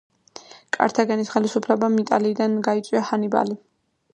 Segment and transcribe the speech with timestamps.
[0.77, 3.61] კართაგენის ხელისუფლებამ იტალიიდან გაიწვია ჰანიბალი.